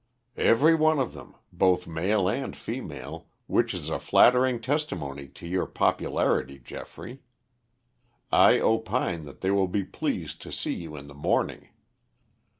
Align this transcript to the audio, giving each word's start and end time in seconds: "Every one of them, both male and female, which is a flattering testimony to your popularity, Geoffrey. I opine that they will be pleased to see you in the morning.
"Every 0.39 0.73
one 0.73 0.97
of 0.97 1.13
them, 1.13 1.35
both 1.53 1.85
male 1.87 2.27
and 2.27 2.57
female, 2.57 3.27
which 3.45 3.71
is 3.71 3.87
a 3.87 3.99
flattering 3.99 4.59
testimony 4.59 5.27
to 5.27 5.45
your 5.45 5.67
popularity, 5.67 6.57
Geoffrey. 6.57 7.21
I 8.31 8.59
opine 8.59 9.25
that 9.25 9.41
they 9.41 9.51
will 9.51 9.67
be 9.67 9.83
pleased 9.83 10.41
to 10.41 10.51
see 10.51 10.73
you 10.73 10.95
in 10.95 11.05
the 11.05 11.13
morning. 11.13 11.69